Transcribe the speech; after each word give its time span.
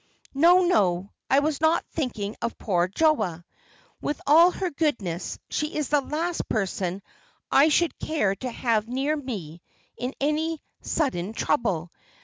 "No, 0.33 0.63
no, 0.63 1.11
I 1.29 1.37
was 1.41 1.61
not 1.61 1.85
thinking 1.91 2.35
of 2.41 2.57
poor 2.57 2.87
Joa. 2.87 3.43
With 4.01 4.19
all 4.25 4.49
her 4.49 4.71
goodness, 4.71 5.37
she 5.51 5.75
is 5.75 5.89
the 5.89 6.01
last 6.01 6.49
person 6.49 7.03
I 7.51 7.69
should 7.69 7.99
care 7.99 8.33
to 8.37 8.49
have 8.49 8.87
near 8.87 9.15
me 9.15 9.61
in 9.97 10.15
any 10.19 10.59
sudden 10.81 11.33
trouble. 11.33 11.91